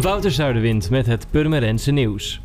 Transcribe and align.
Wouter 0.00 0.30
Zuiderwind 0.30 0.90
met 0.90 1.06
het 1.06 1.26
Purmerense 1.30 1.90
nieuws. 1.92 2.40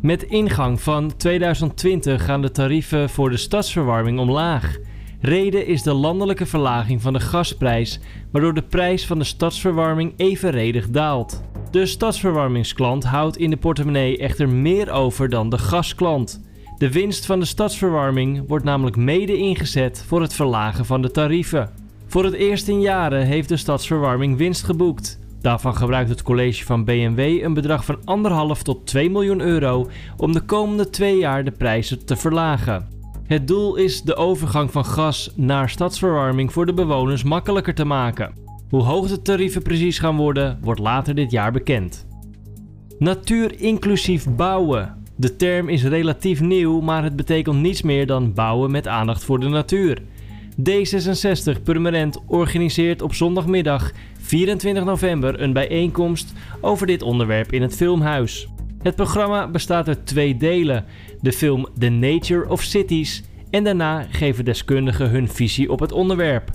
Met 0.00 0.22
ingang 0.22 0.80
van 0.80 1.16
2020 1.16 2.24
gaan 2.24 2.42
de 2.42 2.50
tarieven 2.50 3.10
voor 3.10 3.30
de 3.30 3.36
stadsverwarming 3.36 4.18
omlaag. 4.18 4.76
Reden 5.20 5.66
is 5.66 5.82
de 5.82 5.92
landelijke 5.92 6.46
verlaging 6.46 7.02
van 7.02 7.12
de 7.12 7.20
gasprijs, 7.20 8.00
waardoor 8.32 8.54
de 8.54 8.62
prijs 8.62 9.06
van 9.06 9.18
de 9.18 9.24
stadsverwarming 9.24 10.12
evenredig 10.16 10.90
daalt. 10.90 11.42
De 11.70 11.86
stadsverwarmingsklant 11.86 13.04
houdt 13.04 13.36
in 13.36 13.50
de 13.50 13.56
portemonnee 13.56 14.18
echter 14.18 14.48
meer 14.48 14.90
over 14.90 15.28
dan 15.28 15.48
de 15.48 15.58
gasklant. 15.58 16.42
De 16.78 16.92
winst 16.92 17.26
van 17.26 17.40
de 17.40 17.46
stadsverwarming 17.46 18.44
wordt 18.48 18.64
namelijk 18.64 18.96
mede 18.96 19.36
ingezet 19.36 20.04
voor 20.06 20.20
het 20.20 20.34
verlagen 20.34 20.84
van 20.84 21.02
de 21.02 21.10
tarieven. 21.10 21.70
Voor 22.06 22.24
het 22.24 22.34
eerst 22.34 22.68
in 22.68 22.80
jaren 22.80 23.26
heeft 23.26 23.48
de 23.48 23.56
stadsverwarming 23.56 24.36
winst 24.36 24.64
geboekt. 24.64 25.20
Daarvan 25.42 25.76
gebruikt 25.76 26.10
het 26.10 26.22
college 26.22 26.64
van 26.64 26.84
BMW 26.84 27.18
een 27.18 27.54
bedrag 27.54 27.84
van 27.84 27.98
1,5 28.56 28.62
tot 28.62 28.86
2 28.86 29.10
miljoen 29.10 29.40
euro 29.40 29.88
om 30.16 30.32
de 30.32 30.40
komende 30.40 30.90
twee 30.90 31.16
jaar 31.16 31.44
de 31.44 31.50
prijzen 31.50 32.04
te 32.04 32.16
verlagen. 32.16 32.88
Het 33.26 33.48
doel 33.48 33.76
is 33.76 34.02
de 34.02 34.16
overgang 34.16 34.70
van 34.70 34.84
gas 34.84 35.32
naar 35.36 35.70
stadsverwarming 35.70 36.52
voor 36.52 36.66
de 36.66 36.74
bewoners 36.74 37.22
makkelijker 37.22 37.74
te 37.74 37.84
maken. 37.84 38.32
Hoe 38.70 38.82
hoog 38.82 39.08
de 39.08 39.22
tarieven 39.22 39.62
precies 39.62 39.98
gaan 39.98 40.16
worden, 40.16 40.58
wordt 40.60 40.80
later 40.80 41.14
dit 41.14 41.30
jaar 41.30 41.52
bekend. 41.52 42.06
Natuur 42.98 43.60
inclusief 43.60 44.34
bouwen. 44.34 45.02
De 45.16 45.36
term 45.36 45.68
is 45.68 45.84
relatief 45.84 46.40
nieuw, 46.40 46.80
maar 46.80 47.02
het 47.02 47.16
betekent 47.16 47.60
niets 47.60 47.82
meer 47.82 48.06
dan 48.06 48.32
bouwen 48.32 48.70
met 48.70 48.88
aandacht 48.88 49.24
voor 49.24 49.40
de 49.40 49.48
natuur. 49.48 50.02
D66 50.60 51.62
Permanent 51.62 52.18
organiseert 52.26 53.02
op 53.02 53.14
zondagmiddag 53.14 53.92
24 54.20 54.84
november 54.84 55.40
een 55.40 55.52
bijeenkomst 55.52 56.32
over 56.60 56.86
dit 56.86 57.02
onderwerp 57.02 57.52
in 57.52 57.62
het 57.62 57.76
Filmhuis. 57.76 58.48
Het 58.82 58.96
programma 58.96 59.48
bestaat 59.48 59.88
uit 59.88 60.06
twee 60.06 60.36
delen: 60.36 60.84
de 61.20 61.32
film 61.32 61.66
The 61.78 61.88
Nature 61.88 62.48
of 62.48 62.62
Cities 62.62 63.22
en 63.50 63.64
daarna 63.64 64.06
geven 64.10 64.44
deskundigen 64.44 65.10
hun 65.10 65.28
visie 65.28 65.70
op 65.70 65.80
het 65.80 65.92
onderwerp. 65.92 66.50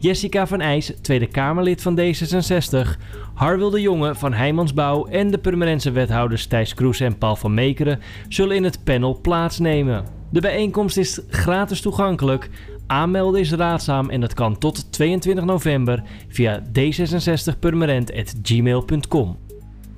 Jessica 0.00 0.46
van 0.46 0.60
IJs, 0.60 0.92
Tweede 1.02 1.26
Kamerlid 1.26 1.82
van 1.82 2.00
D66, 2.00 3.00
Harwil 3.34 3.70
de 3.70 3.80
Jonge 3.80 4.14
van 4.14 4.32
Heijmansbouw 4.32 5.06
en 5.06 5.30
de 5.30 5.38
permanente 5.38 5.90
wethouders 5.90 6.46
Thijs 6.46 6.74
Kroes 6.74 7.00
en 7.00 7.18
Paul 7.18 7.36
van 7.36 7.54
Meekeren 7.54 8.00
zullen 8.28 8.56
in 8.56 8.64
het 8.64 8.84
panel 8.84 9.20
plaatsnemen. 9.20 10.04
De 10.30 10.40
bijeenkomst 10.40 10.96
is 10.96 11.20
gratis 11.28 11.80
toegankelijk. 11.80 12.50
Aanmelden 12.88 13.40
is 13.40 13.52
raadzaam 13.52 14.10
en 14.10 14.20
dat 14.20 14.34
kan 14.34 14.58
tot 14.58 14.92
22 14.92 15.44
november 15.44 16.02
via 16.28 16.62
d66permanent.gmail.com. 16.72 19.36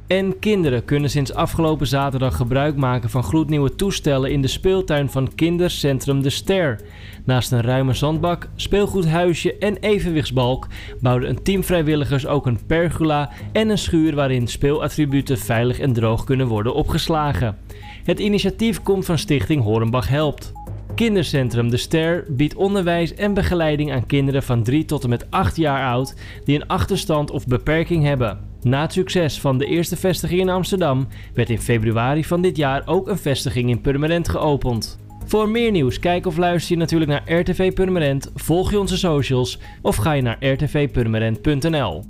En 0.06 0.38
kinderen 0.38 0.84
kunnen 0.84 1.11
sinds 1.11 1.34
afgelopen 1.34 1.86
zaterdag 1.86 2.36
gebruik 2.36 2.77
maken 2.77 3.11
van 3.11 3.22
gloednieuwe 3.22 3.74
toestellen 3.74 4.30
in 4.30 4.42
de 4.42 4.48
speeltuin 4.48 5.11
van 5.11 5.34
Kindercentrum 5.34 6.22
De 6.22 6.30
Ster. 6.30 6.80
Naast 7.24 7.52
een 7.52 7.61
ruime 7.61 7.94
zandbak, 7.94 8.48
speelgoedhuisje 8.55 9.58
en 9.58 9.77
evenwichtsbalk 9.77 10.66
bouwden 11.00 11.28
een 11.28 11.42
team 11.42 11.64
vrijwilligers 11.64 12.27
ook 12.27 12.46
een 12.46 12.66
pergola 12.66 13.30
en 13.52 13.68
een 13.68 13.78
schuur 13.78 14.14
waarin 14.14 14.46
speelattributen 14.46 15.38
veilig 15.38 15.78
en 15.78 15.92
droog 15.92 16.24
kunnen 16.24 16.46
worden 16.46 16.74
opgeslagen. 16.74 17.58
Het 18.05 18.18
initiatief 18.18 18.83
komt 18.83 19.05
van 19.05 19.18
stichting 19.18 19.62
Horenbach 19.62 20.08
Helpt. 20.08 20.52
Kindercentrum 21.00 21.70
De 21.70 21.76
Ster 21.76 22.24
biedt 22.28 22.54
onderwijs 22.54 23.14
en 23.14 23.34
begeleiding 23.34 23.92
aan 23.92 24.06
kinderen 24.06 24.42
van 24.42 24.62
3 24.62 24.84
tot 24.84 25.02
en 25.02 25.08
met 25.08 25.30
8 25.30 25.56
jaar 25.56 25.92
oud 25.92 26.14
die 26.44 26.56
een 26.56 26.66
achterstand 26.66 27.30
of 27.30 27.46
beperking 27.46 28.04
hebben. 28.04 28.38
Na 28.62 28.80
het 28.80 28.92
succes 28.92 29.40
van 29.40 29.58
de 29.58 29.66
eerste 29.66 29.96
vestiging 29.96 30.40
in 30.40 30.48
Amsterdam 30.48 31.08
werd 31.34 31.50
in 31.50 31.60
februari 31.60 32.24
van 32.24 32.42
dit 32.42 32.56
jaar 32.56 32.82
ook 32.86 33.08
een 33.08 33.18
vestiging 33.18 33.70
in 33.70 33.80
Purmerend 33.80 34.28
geopend. 34.28 34.98
Voor 35.24 35.48
meer 35.48 35.70
nieuws, 35.70 35.98
kijk 35.98 36.27
of 36.27 36.36
luister 36.36 36.72
je 36.72 36.78
natuurlijk 36.78 37.10
naar 37.10 37.39
RTV 37.39 37.72
Purmerend, 37.72 38.30
volg 38.34 38.70
je 38.70 38.78
onze 38.78 38.98
socials 38.98 39.58
of 39.83 39.96
ga 39.96 40.12
je 40.12 40.22
naar 40.22 40.46
rtvpurmerend.nl. 40.46 41.98